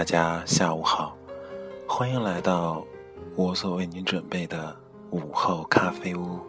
[0.00, 1.14] 大家下午好，
[1.86, 2.82] 欢迎来到
[3.36, 4.74] 我所为您准备的
[5.10, 6.40] 午后咖啡屋。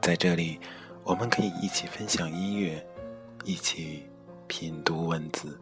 [0.00, 0.60] 在这里，
[1.02, 2.80] 我们可以一起分享音乐，
[3.42, 4.04] 一起
[4.46, 5.58] 品读文字。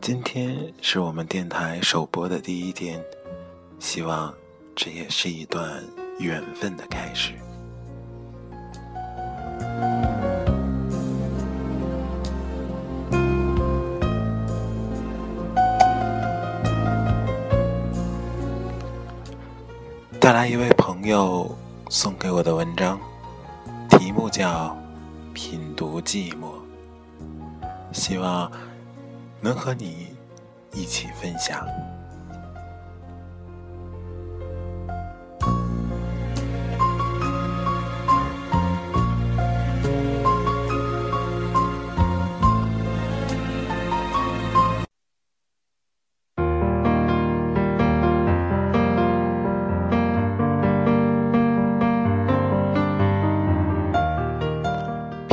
[0.00, 3.00] 今天是我们电台首播的第一天，
[3.78, 4.34] 希望
[4.74, 5.84] 这也是一段
[6.18, 7.32] 缘分的开始。
[20.26, 21.48] 带来一位朋友
[21.88, 22.98] 送给我的文章，
[23.88, 24.76] 题目叫
[25.32, 26.46] 《品读寂寞》，
[27.92, 28.50] 希望
[29.40, 30.08] 能和你
[30.72, 31.64] 一起分享。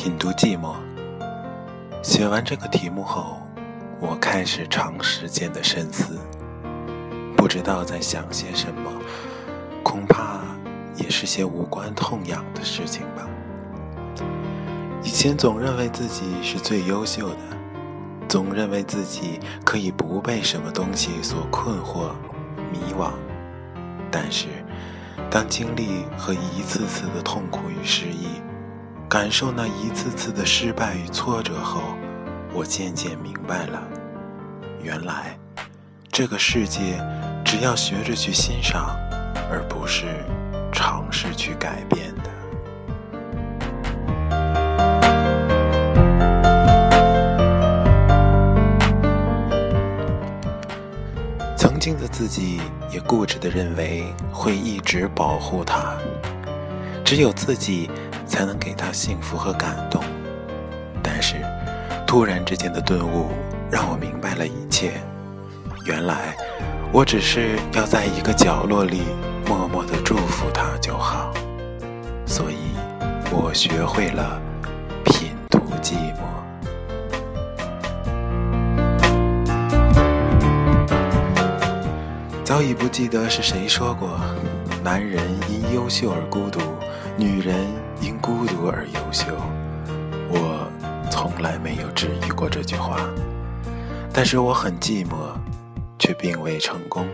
[0.04, 0.76] 品读寂寞。
[2.02, 3.38] 写完这个题目后，
[4.02, 6.20] 我开始长时间的深思，
[7.38, 8.92] 不知道在想些什么，
[9.82, 10.42] 恐怕
[10.98, 13.26] 也是些无关痛痒的事情吧。
[15.02, 17.38] 以前总认为自己是最优秀的，
[18.28, 22.10] 总认为自己可以不被什么东西所困惑、
[22.74, 23.12] 迷惘，
[24.12, 24.48] 但是
[25.32, 28.28] 当经历和一次次的痛苦与失意，
[29.14, 31.82] 感受那一次次的失败与挫折后，
[32.52, 33.80] 我渐渐明白了，
[34.82, 35.38] 原来
[36.12, 37.00] 这个世界
[37.46, 38.98] 只要学着去欣赏，
[39.52, 40.08] 而不是
[40.72, 42.24] 尝试去改变的。
[51.56, 52.60] 曾经的自己
[52.92, 56.00] 也固执的认为会一直保护他，
[57.04, 57.90] 只有自己。
[58.26, 60.02] 才能给他幸福和感动，
[61.04, 61.36] 但是
[62.08, 63.28] 突然之间的顿悟
[63.70, 64.94] 让我明白了一切。
[65.86, 66.36] 原来
[66.92, 69.04] 我只是要在一个角落里
[69.46, 71.32] 默默的祝福他就好，
[72.26, 72.56] 所以
[73.30, 74.42] 我学会了
[75.06, 76.24] 品读寂寞。
[82.44, 84.20] 早已不记得是谁说过，
[84.84, 86.60] 男人因优秀而孤独，
[87.18, 87.84] 女人。
[88.02, 89.28] 因孤独而优秀，
[90.30, 90.68] 我
[91.10, 92.98] 从来没有质疑过这句话。
[94.12, 95.14] 但是我很寂寞，
[95.98, 97.08] 却并未成功。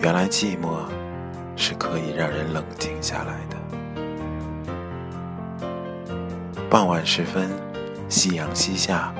[0.00, 0.86] 原来寂寞
[1.56, 3.56] 是可以让人冷静下来的。
[6.70, 7.50] 傍晚时分，
[8.08, 9.12] 夕阳西下，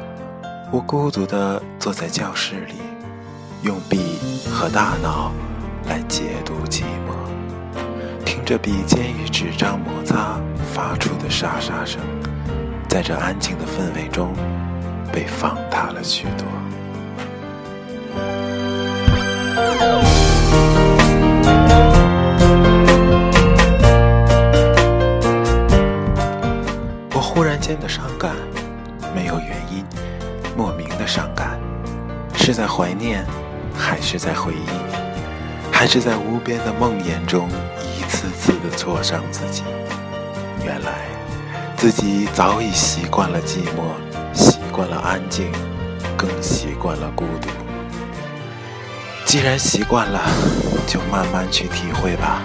[0.71, 2.75] 我孤独地坐在教室里，
[3.63, 4.19] 用笔
[4.49, 5.33] 和大脑
[5.89, 7.06] 来解读寂寞，
[8.47, 10.41] 这笔尖与纸张摩擦。
[10.73, 12.03] 发出的沙沙声，
[12.87, 14.35] 在这安静的氛围中，
[15.11, 16.47] 被放大了许多。
[27.15, 28.33] 我忽然间的伤感，
[29.15, 29.83] 没有原因，
[30.55, 31.59] 莫名的伤感，
[32.35, 33.25] 是在怀念，
[33.75, 35.06] 还是在回忆，
[35.79, 37.51] 还是在无边的梦魇中
[37.83, 39.63] 一次次的挫伤自己？
[40.65, 41.03] 原来，
[41.77, 43.93] 自己早已习惯了寂寞，
[44.33, 45.53] 习惯了安静，
[46.17, 47.51] 更习惯了孤独。
[49.27, 50.19] 既然习惯了，
[50.87, 52.41] 就慢慢去体会吧。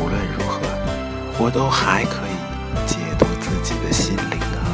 [0.00, 0.60] 无论如何，
[1.38, 4.64] 我都还可以解读自己的心灵啊。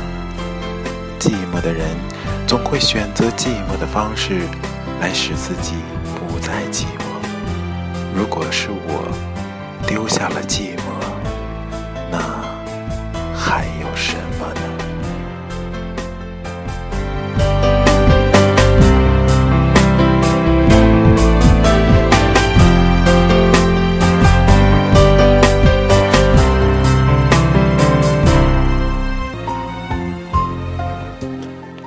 [1.19, 1.89] 寂寞的人，
[2.47, 4.43] 总会选择寂寞的方式，
[5.01, 5.75] 来使自己
[6.15, 7.02] 不再寂寞。
[8.15, 9.09] 如果是我
[9.87, 10.81] 丢下了寂寞，
[12.11, 12.19] 那……
[13.35, 14.61] 还有什么呢？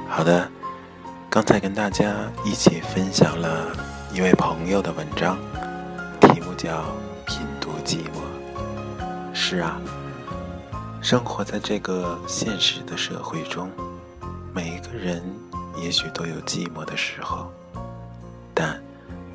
[0.09, 0.47] 好的，
[1.29, 2.13] 刚才跟大家
[2.43, 3.67] 一起分享了
[4.13, 5.37] 一位朋友的文章，
[6.55, 6.81] 叫
[7.25, 9.01] 《品读寂寞》。
[9.33, 9.79] 是啊。
[11.01, 13.69] 生活在这个现实的社会中，
[14.51, 15.21] 每一个人
[15.77, 17.51] 也许都有寂寞的时候，
[18.55, 18.81] 但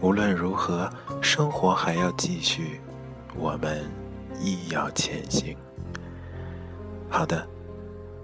[0.00, 0.90] 无论如何，
[1.22, 2.80] 生活还要继续，
[3.36, 3.88] 我们
[4.40, 5.56] 亦要前行。
[7.08, 7.46] 好的，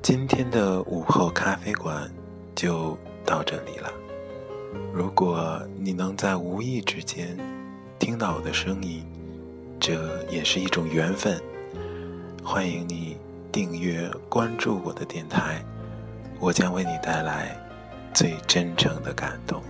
[0.02, 2.10] 今天的午后咖啡馆
[2.56, 3.88] 就到这里了，
[4.92, 7.38] 如果你能在无意之间
[7.98, 9.04] 听到我的声音，
[9.80, 11.40] 这也是一种缘分。
[12.44, 13.16] 欢迎你
[13.50, 15.64] 订阅关注我的电台，
[16.38, 17.56] 我将为你带来
[18.14, 19.62] 最真诚的感动。